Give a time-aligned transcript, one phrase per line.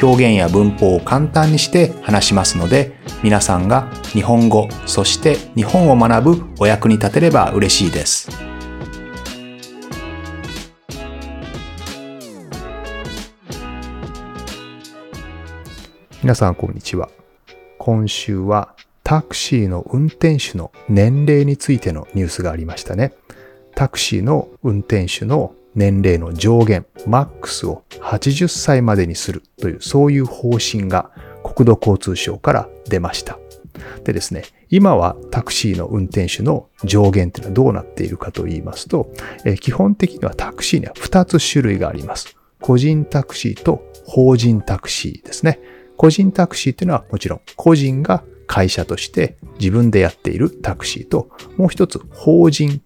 [0.00, 8.52] 表現や文法を簡単にして話しますので皆さんが日本語そして日本を学ぶお役に立てれば嬉しいです。
[16.22, 17.10] 皆さんこんにちは。
[17.78, 23.12] 今週はタクシーの運転手の年齢についてのニュースがありましたね。
[23.74, 31.10] タクシーの運転手の年齢の上限、マックスを80歳までにするという、そういう方針が
[31.42, 33.38] 国土交通省から出ました。
[34.04, 39.12] でですね、今はタクシーの運転手の上限っていうのはどうなっているかと言いますと、
[39.60, 42.36] 基本的にはタクシーには2つ種類があります。
[42.60, 45.58] 個人タクシーと法人タクシーですね。
[45.96, 52.82] 個人タクシーっていうのはもちろん個人が会社として自分でやっているタクシーと、もう一つ法人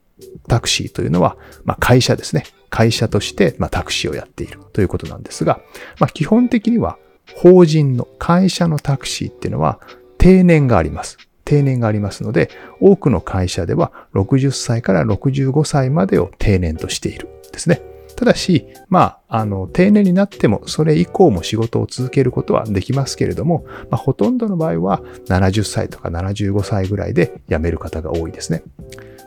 [0.49, 2.45] タクシーというのは、まあ、会社ですね。
[2.71, 5.61] 会社として、まあ、タクシーをやっているということなんですが、
[5.99, 6.99] まあ、基本的には
[7.35, 9.81] 法人の会社のタクシーっていうのは
[10.19, 11.19] 定年があります。
[11.45, 12.51] 定年がありますので、
[12.81, 17.81] 多くの会社では60歳から65歳までを定年としているですね。
[18.17, 28.63] ただし、まあ、あの、定年になっても、それ以降も仕事を続けることはできますけれども、まあ、ほとんどの場合は70歳とか75歳ぐらいで辞める方が多いですね。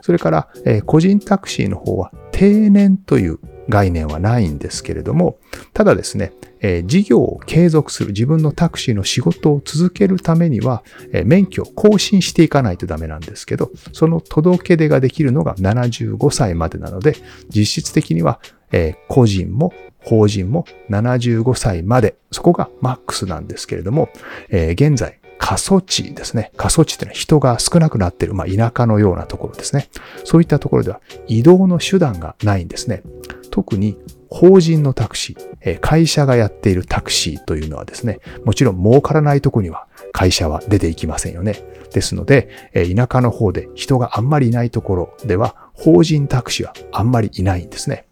[0.01, 5.37] それから、えー、個人タクシーの方は定年という概念はないんですけれども、
[5.73, 10.83] ただですね、えー、事業を継続する自分のタクシーの仕事を続けるためには、
[11.13, 17.15] えー、免許を更新していかないとダメなんですけど、その届け出ができるのが75歳までなので、
[17.49, 24.09] 実質的には、えー、個人も法人も75歳まで、そこがマックスなんですけれども、
[24.49, 26.51] え現在過疎地ですね。
[26.57, 29.89] 過疎地っていうのは人が少なくなっている、まあ、田舎のようなところですね。
[30.25, 33.01] そういったところでは移動の手段がないんですね。
[33.49, 33.97] 特に
[34.29, 41.63] 法人のタクシー、会社がやっているタクシーというのはですね、もちろん儲からないとこには会社は出ていきませんよね。
[41.93, 48.05] ですので、田舎の方で人があんまりいないところでは、法人タクシーはあんまりいないんですね。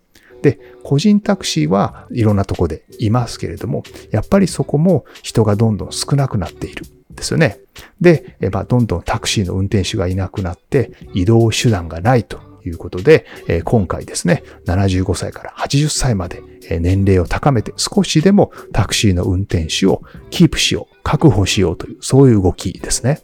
[0.47, 6.85] で、個人タクシーはいろんなとこでいますけれども、やっぱりそこも人がどんどん少なくなっている。
[7.09, 7.59] ですよね。
[7.99, 16.41] で、まあ、どんどんタクシーの運転手がいなくなって移動手段がないということで、え今回ですね、75歳から80歳まで
[16.79, 23.21] 年齢を高めて少しでもタクシーの運転手をキープしよう、確保しようという、そういう動きですね。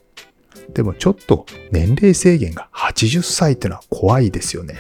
[0.74, 4.76] でもちょっと年齢制限が80歳ってのは怖いですよね。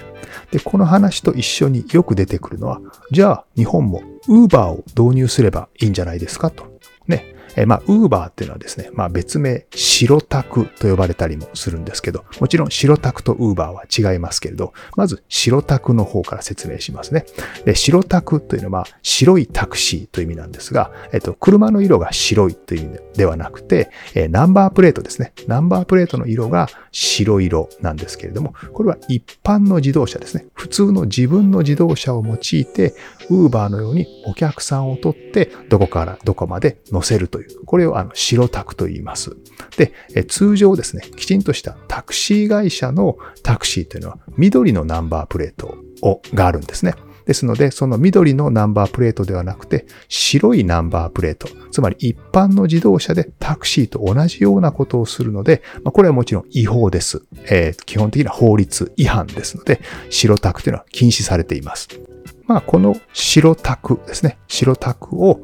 [0.51, 6.72] で、この話と一緒によく出てくるのは、じゃあ日本も Uber を導入すればいいんじゃないですかと。
[7.55, 17.25] えまあ、ウーバーっていうのはですね、まあ別名、白タクと呼ばれたりもするんですけど、もちろん白タクとウーバーは違いますけれど、まず白タクの方から説明しますね。
[17.65, 25.33] で白タクというのは白いタクシーという意味なんですが、えっと、車の色が白いという意味ではなくて、えナンバープレートですね。
[25.47, 30.45] ナンバープレートの色が白色なんですけれども、これは一般の自動車ですね。
[30.53, 32.93] 普通の自分の自動車を用いて、
[33.33, 39.35] ウーバーのようにお客さんを取って、どこからどこまで乗せるという、これをあの白タクと言います。
[39.77, 46.93] で、通常ですね、きちんとしたタクシー会社のタクシーというのは緑のナンバープレートをがあるんですね。
[47.25, 57.85] ですので、その緑のナンバープレートではなくて、白いナンバープレート、つまり一般の自動車でタクシーと同じようなことをするので、まあ、これはもちろん違法です、えー。
[57.85, 61.87] 基本的な法律違反ですので、白タクというのは禁止されています。
[62.45, 64.37] まあ、この白タクですね。
[64.47, 65.39] 白タクを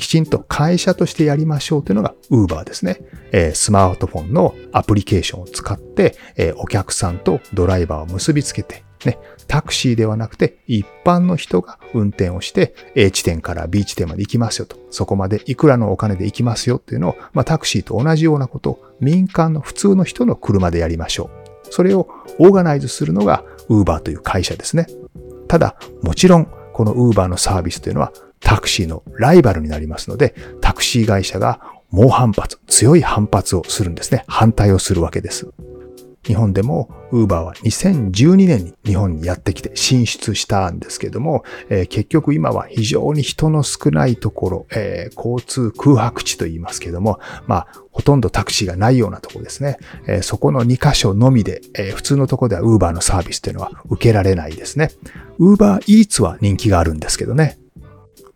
[0.00, 3.02] きちんと会社としてやりましょうというのが Uber ですね。
[3.32, 14.76] えスマートフォンのアプリケーションを使って、えお客さんとドライバーを結びつけて、ね、タクシーではなくて一般の人が運転をして A 地点から B 地点まで行きますよと。
[14.90, 21.72] そこまでいくらのお金で行きますよっていうのを、まあ、タクシーと同じようなことを民間の普通の人の車でやりましょう。
[21.72, 22.08] それを
[22.38, 24.86] オーガナイズするのが Uber という会社ですね。
[25.46, 31.60] ただ、もちろん、この Uber のサービスというのはタクシーのライバルになりますので、タクシー会社が
[31.90, 34.24] 猛反発、強い反発をするんですね。
[34.26, 35.52] 反対をするわけです。
[36.22, 49.78] 日本でも Uber は2012年に日本にやってきて進出したんですけども、えー、結局今は非常に人の少ないところ、えー、交通空白地と言いますけども、まあ、ほとんどタクシーがないようなところですね。
[50.06, 54.90] えー、そこの2箇所のみで、え普通のところでは Uber のサービスというのは受けられないですね。
[55.38, 57.58] Uber Eats は人気があるんですけどね。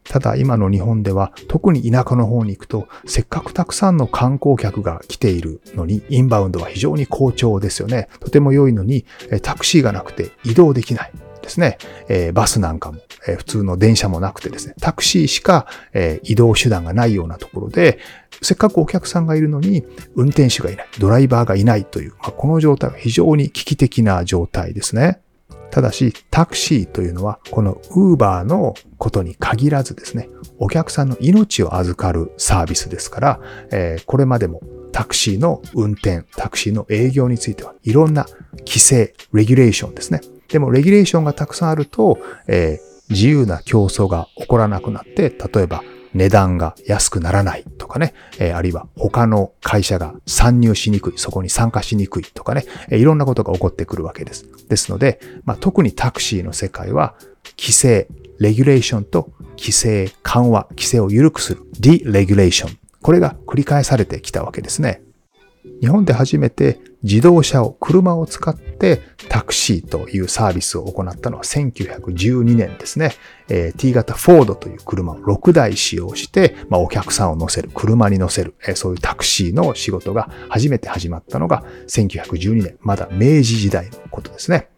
[0.05, 8.09] ただ今の日本では特に田舎の方に行くとせっかくたくさんの観光客が来ているのにインバウンドは非常に好調ですよね。
[8.21, 9.05] とても良いのに
[9.43, 11.13] タクシーがなくて移動できない。
[11.45, 11.77] ですね、
[12.09, 17.99] えー、バスなんかも、えー、普通の電車もなくてですね、タクシーしか、えー、移動手段がないようなところで、
[18.43, 19.85] せっかくお客さんがいるのに
[20.15, 25.21] 運転手がいない、ドライバーがいないという、まあ、この状態は非常に危機的な状態ですね。
[25.75, 30.29] ただし、タクシーというのは、この Uber のことに限らずですね、
[30.61, 33.41] お客さんの命を預かるサービスですから、
[33.73, 34.61] えー、これまでも
[34.93, 38.27] タクシーの運転、タクシーの営業についてはいろんな
[38.59, 40.21] 規制、レギュレーションですね。
[40.47, 45.83] でも、レギュレーションがたくさんあると、えー、自由な競争が起こらなくなって、例えば
[46.15, 54.47] 値段が安くならないとかね、え、あるいは他の会社が参入しにくい、そこに参加しにくいとかね、え、いろんなことが起こってくるわけです。
[54.69, 57.15] ですので、まあ、特にタクシーの世界は、
[57.59, 58.09] 規制、
[58.39, 62.79] レギュレーションと規制緩和、規制を緩くする、ディレギュレーション。
[63.03, 65.04] これが繰り返されてきたわけですね。
[65.81, 73.13] 日本で初めて自動車を、車を使ってタクシーというサービスを行ったのは1912年ですね。
[73.49, 84.69] えー、T 型フォードという車を6台使用して、まあ、お客さんを乗せる、車に乗せる、えー、そういうタクシーの仕事が初めて始まったのが1912年、まだ明治時代のことですね。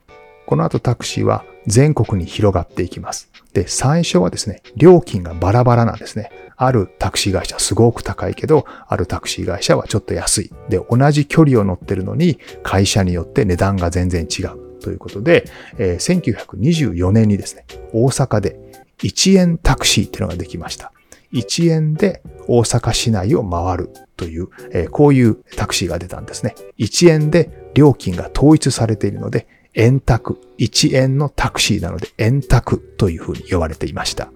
[0.47, 3.31] この後タクシーは全国に広がっていきます。
[3.53, 6.31] で、最初はですね、料金がバラバラなんですね。
[6.57, 10.53] あるタクシー会社すごく高いけど、あるタクシー会社はちょっと安い。
[10.69, 14.67] で、同じ距離を乗ってるのに、会社によって値段が全然違う。
[14.81, 15.47] ということで、
[15.79, 18.57] えー、1924年にですね、大阪で
[18.99, 20.93] 1円タクシーっていうのができました。
[21.33, 26.55] 1円で大阪市内を回るという、えー、こういうタクシーが出たんですね。
[26.79, 29.47] 1円で料金が統一されているので、
[29.77, 34.31] 円卓、1円のタクシーなので円卓というふうに呼ばれていました。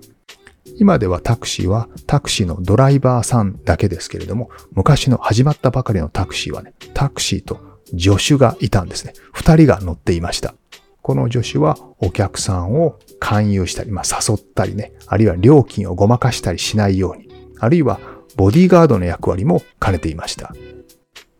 [0.76, 7.58] 今ではタクシーはタクシーのドライバーさんだけですけれども、昔の始まったばかりのタクシーはね、タクシーと
[7.98, 9.14] 助手がいたんですね。
[9.32, 10.54] 二人が乗っていました。
[11.02, 17.28] この助手はお客さんを勧誘したり、まあ、誘ったりね、あるいは料金をごまかしたりしないように、
[17.58, 17.98] あるいは
[18.36, 20.54] ボディーガードの役割も兼ねていました。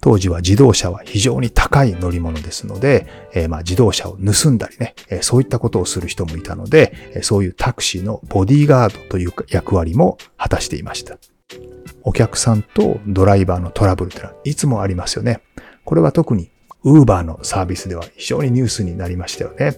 [0.01, 11.19] 当時は自動車は非常に高い乗り物ですので、えー、まあ自動車を盗んだりね、えー、そういったことをする人もいたので、そういうタクシーのボディーガードという役割も果たしていました。
[12.03, 15.43] お客さんとドライバーのトラブルというのはいつもありますよね。
[15.85, 16.51] これは特に
[16.83, 19.77] ウーバーのサービスでは非常にニュースになりましたよね。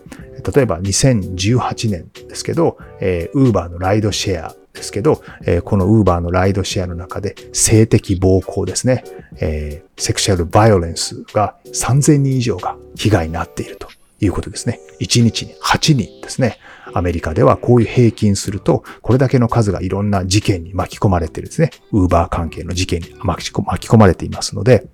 [0.55, 9.05] 例えば2018年ですけど、ウーバーのライドシェアですけど、えー、このウーバーのライドシェアの中で性的暴行ですね、
[9.41, 13.89] えー、セクシャルバイオレンスが3000人以上が被害になっていると
[14.21, 14.81] いうことですね。
[15.01, 16.59] 1日に8人ですね。
[16.95, 21.71] アメリカではこういう平均すると、これだけの数がいろんな事件に巻き込まれてるんですね。
[21.91, 24.87] ウーバー関係の事件に巻き込まれていますので、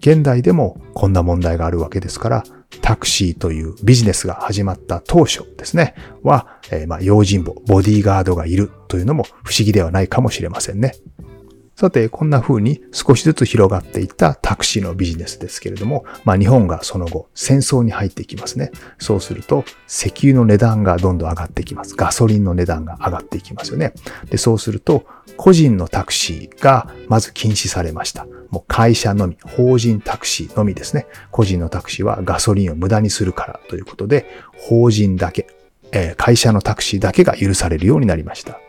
[0.00, 2.44] 現代でもこんな問題があるわけですから、
[2.82, 10.94] タクシーというビジネスが始まった当初ですね、は、えー、まあ、用心棒、ボディーガードがいるというのも不思議ではないかもしれませんね。
[11.80, 18.70] さて、こんな風に少しずつ広がっていったタクシーのビジネスですけれども、まあ日本がその後戦争に入っていきますね。
[18.98, 21.96] そうすると石油の値段がどんどん上がっていきます。
[21.96, 23.94] ガソリンの値段が上がっていきますよね。
[24.28, 25.06] で、そうすると
[25.38, 28.26] 個人のタクシーがまず禁止されました。
[28.50, 31.06] もう会社のみ、法人タクシーのみですね。
[31.30, 35.46] 個人のタクシーはガソリンを無駄にするからということで、法人だけ、
[35.92, 38.60] えー、会社のタクシーだけが許されるようになりました。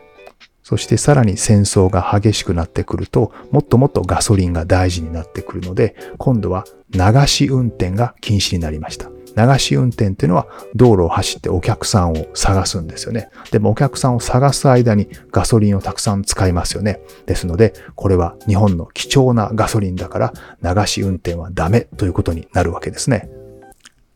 [0.62, 9.10] そしてさらに戦争が激しくなってくると、もっともっとガソリンが大事になってくるので、今度は流し運転が禁止になりました。
[9.34, 13.30] 流し運転っていうのは道路を走ってお客さんを探すんですよね。
[13.50, 17.00] でもお客さんを探す間にガソリンをたくさん使いますよね。
[17.26, 23.30] ですので、これは日本の貴重なガソリンだから流し運転はダメということになるわけですね。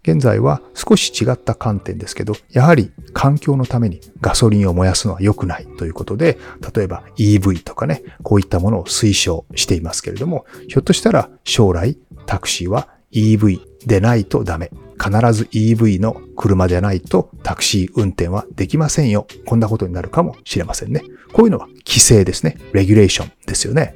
[0.07, 6.39] 現在は少し違った観点ですけど、やはり環境のためにガソリンを燃やすのは良くないということで、
[6.75, 14.71] 例えば EV とかね、こういったものを推奨していますけれども、ひょっとしたら将来タクシーは EV でないとダメ。
[14.99, 19.27] 必ず EV の車でないとタクシー運転はできませんよ。
[19.45, 21.03] こんなことになるかもしれませんね。
[21.33, 22.59] こういうのは規制ですね。
[22.73, 23.95] レギュレーションですよね。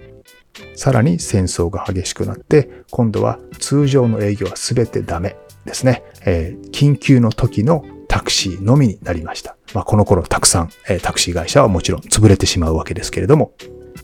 [0.75, 6.03] さらに戦争が激しくなって、今度は通常の営業は全てダメですね。
[6.25, 9.57] えー、緊急の時のタクシーのみになりました。
[9.75, 13.53] まあ、この頃たくさん、えー、タクシー会社はもちろん潰れてしまうわけですけれども、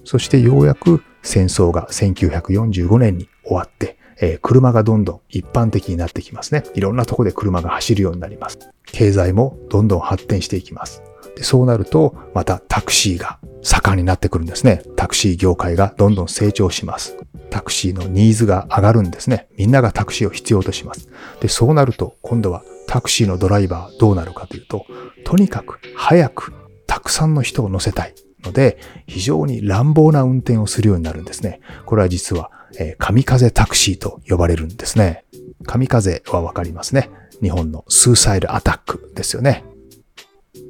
[0.05, 6.65] そしてようやく戦争が1945年に終わって、えー、車がどんどん一般的になってきますね。
[6.75, 8.59] いろんなとこで車が走るようになります。
[8.87, 11.03] 経済もどんどん発展していきます。
[11.37, 14.83] でそうなると、またタクシーが盛んになってくるんですね。
[14.97, 17.17] タクシー業界がどんどん成長します。
[17.51, 19.49] タクシーのニーズが上がるんですね。
[19.57, 21.09] みんながタクシーを必要とします。
[21.41, 24.87] で、そうなると、今度はタクシーのドライバーどうなるかというと、
[25.25, 26.53] とにかく早く
[26.87, 28.15] たくさんの人を乗せたい
[28.45, 31.61] ので、非常に乱暴な運転をするようになるんですね。
[31.85, 35.25] これは実は、えー、神風タクシーと呼ばれるんですね。
[35.67, 37.11] 神風はわかりますね。
[37.43, 39.65] 日本のスーサイルアタックですよね。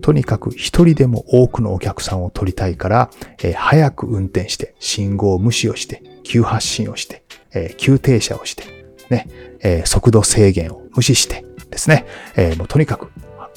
[0.06, 3.10] とにかく一人でも多くのお客さんを取りたいから、
[3.42, 8.62] えー、早く運転して、信号無視をして、急発進をして、えー、急停車をして、
[9.10, 9.28] ね、
[9.64, 13.10] えー、速度制限を無視してですね、えもうとにかく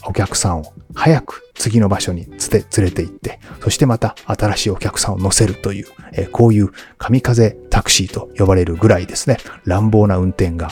[0.07, 10.71] お客さんを早く次の場所に連れて行って、そしてまた新しいお客さんを乗せるという、えこういう神風タクシーと呼ばれるぐらいですね、乱暴な運転が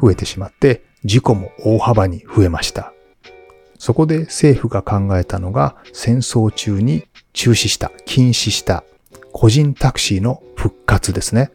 [0.00, 2.94] 増えてしまって、事故も大幅に増えました。
[3.78, 8.84] そこで政府が考えたのが戦争中に中止した、禁止した
[9.32, 11.50] 個人タクシーの復活ですね。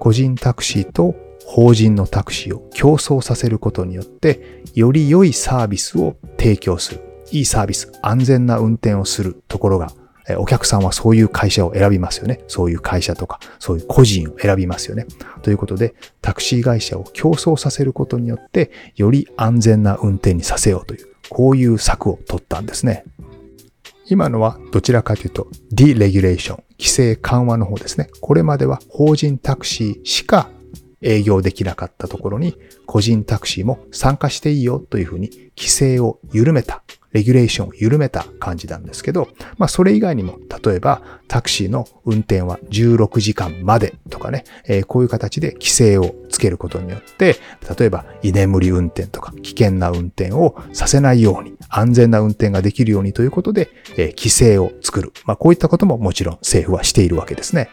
[0.00, 7.00] 個人タクシーと法人のタクシーを競争させることによって、より良いサービスを提供する。
[7.30, 9.92] いいサービス、安全な運転をするところが、
[10.36, 12.40] お客さんはそういう会社を選びますよね。
[12.48, 15.06] そういう会社とか、そういう個人を選びますよね。
[15.42, 23.04] ということで、タクシー会社を競争させることによって、より安全な運転にさせようという、こういう策を取ったんですね。
[24.10, 28.08] 今のはどちらかというと、ディレギュレーション、規制緩和の方ですね。
[28.20, 30.50] これまでは法人タクシーしか
[31.02, 32.56] 営業できなかったところに、
[32.86, 47.36] 個人タクシーも参加していいよというふうに規制を緩めた、レギュレーションを緩めた感じなんですけど、まあそれ以外にも、例えばタクシーの運転は16時間までとかね、えー、こういう形で規制をつけることによって、
[47.78, 55.12] 例えば居眠り運転とか危険な運転をさせないように、安全な運転ができるようにということで、えー、規制を作る。
[55.24, 57.70] まあこういったことももちろん政府はしているわけですね。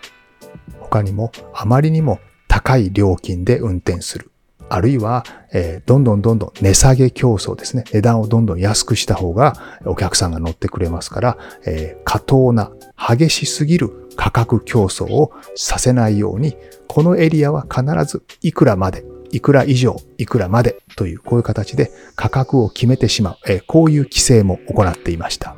[0.79, 4.31] 他にもあまりにも高い料金で運転する。
[4.69, 7.83] あるいは、えー、どんどんどんどん値下げ競争ですね。
[7.93, 9.53] 値段をどんどん安くした方が
[9.85, 16.57] お客さんが乗ってくれますから、えー、過当な激しすぎる価格競争をさせないように、
[16.87, 25.55] このエリアは必ずいくらまで、いくら以上、いくらまでというこういう形で価格を決めてしまう、えー、こういう規制も行っていました。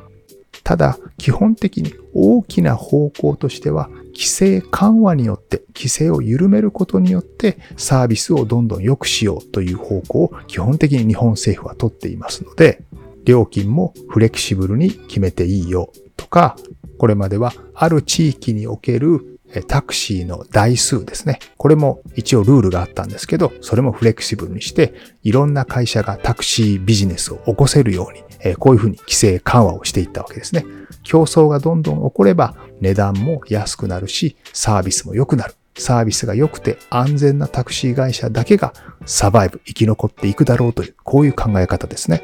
[0.63, 12.81] ただ、基本的に大きな方向としては、規制緩和によって、規制を緩めることによって、サービスをどんどん良くしようという方向を基本的に日本政府は取っていますので、
[13.25, 16.57] 料金もフレキシブルに決めていいよとか、
[16.97, 21.37] これまではある地域におけるタクシーの台数ですね。
[21.57, 28.13] これも一応ルールがあったんですけど、それもフレキシブルにして、いろんな会社がタクシービジネスを起こせるよう
[28.49, 30.65] にこういうふうに規制緩和をしていったわけですね。
[31.07, 35.55] 競争がどんどん起これば値段も安くなるし、サービスも良くなる。
[35.77, 38.73] サービスが良くて安全なタクシー会社だけが
[39.05, 42.23] サバイブ、生き残っていくだろうという、こういう考え方ですね。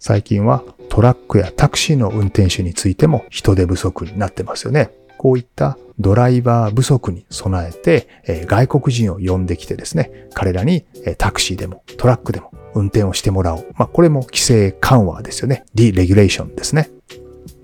[0.00, 4.90] 最近はトラックやタクシーの運転手についても人手不足になってますよね。
[5.16, 8.08] こういったドライバー不足に備えて、
[8.46, 10.84] 外国人を呼んできてですね、彼らに、
[11.18, 13.66] タクシーでもトラックでも運転をしてもらおう。
[13.74, 15.64] まあ、これも規制緩和ですよね。
[15.74, 16.90] ディレギュレーションですね。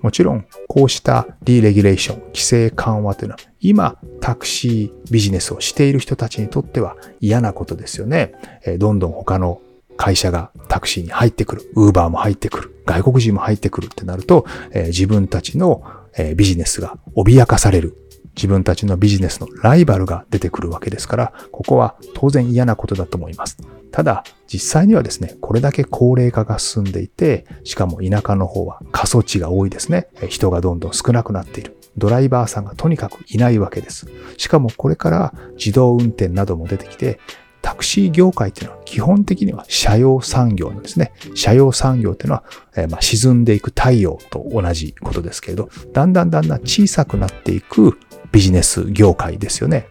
[0.05, 8.35] もちろん、こうしたディレギュレーション、規制緩和というのは、今、タクシービジネスをしている人たちにとっては嫌なことですよね。
[8.67, 9.63] えどんどん他の
[9.97, 11.71] 会社がタクシーに入ってくる。
[11.73, 12.83] ウーバーも入ってくる。
[12.85, 15.81] 外国人も入ってくるってなると、え自分たちの、
[16.15, 17.97] えビジネスが脅かされる。
[18.35, 23.57] 自分たちのビジネスのライバルが出てくるわけですから、ここは当然嫌なことだと思います。
[23.91, 30.07] ただ、実際にはですね、これだけ高齢化が進んでいて、しかも田舎の方は過疎地が多いですね。
[30.27, 31.77] 人がどんどん少なくなっている。
[31.97, 34.07] ドライバーさんがとにかくいないわけです。
[34.37, 37.19] しかもこれから自動運転なども出てきて、
[37.65, 41.13] タクシー業界っていうのは基本的には車用産業なんですね。
[41.33, 42.43] 車用産業っていうのは、
[42.77, 47.97] え、まあ沈んでいく太陽と同じことですけれど、だんだんだんだん小さくなっていく
[48.31, 49.87] ビジネス業界ですよね。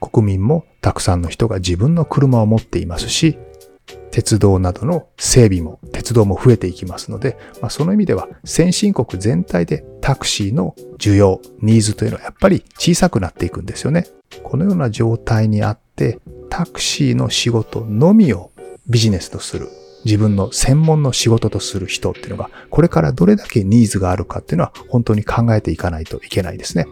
[0.00, 3.36] 国民もたくさんの人が自分の車を持っていますし、
[4.10, 14.06] 鉄道などの整備も、鉄道も増えていきますので、まあ、その意味では先進国全体でタクシーの需要、ニーズというのはやっぱり小さくなっていくんですよね。
[14.42, 18.50] このような状態にあって、タクシーの仕事のみを
[18.88, 19.68] ビジネスとする。
[20.04, 26.86] 自分の専門の仕事とする人っていうのが、これからどれだけニーズがあるかっていうのは本当に考えていかないといけないですね。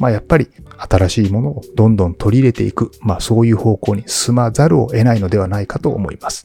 [0.00, 0.48] まあやっぱり
[0.78, 6.44] 新しいものをどんどん取り入れていく、まあそういう方向に進まざるを得ないのではないかと思います。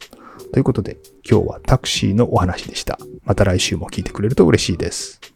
[0.51, 0.97] ということで
[1.29, 2.99] 今日はタクシーのお話でした。
[3.23, 5.30] また来週も聞いてくれると嬉しいです。